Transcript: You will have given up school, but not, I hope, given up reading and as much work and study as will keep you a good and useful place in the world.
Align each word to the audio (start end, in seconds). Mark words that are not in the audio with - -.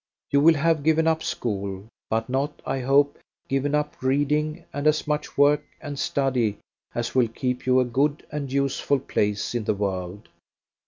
You 0.31 0.41
will 0.41 0.55
have 0.55 0.81
given 0.81 1.05
up 1.05 1.21
school, 1.21 1.87
but 2.09 2.27
not, 2.27 2.59
I 2.65 2.79
hope, 2.79 3.19
given 3.47 3.75
up 3.75 4.01
reading 4.01 4.65
and 4.73 4.87
as 4.87 5.05
much 5.05 5.37
work 5.37 5.63
and 5.79 5.99
study 5.99 6.57
as 6.95 7.13
will 7.13 7.27
keep 7.27 7.67
you 7.67 7.79
a 7.79 7.85
good 7.85 8.25
and 8.31 8.51
useful 8.51 8.97
place 8.99 9.53
in 9.53 9.65
the 9.65 9.75
world. 9.75 10.27